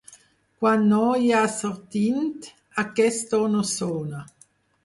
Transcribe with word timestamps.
Quan 0.61 0.85
no 0.93 1.01
hi 1.25 1.29
ha 1.35 1.41
sortint, 1.57 2.49
aquest 2.85 3.31
to 3.35 3.43
no 3.57 3.63
sona. 3.77 4.27